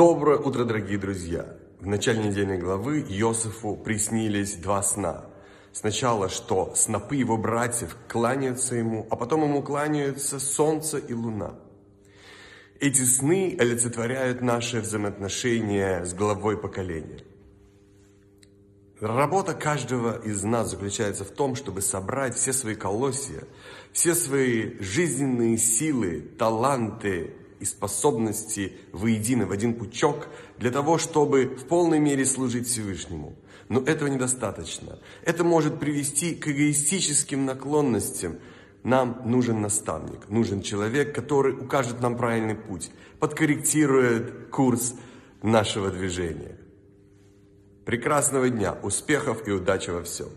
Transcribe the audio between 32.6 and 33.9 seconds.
Всевышнему. Но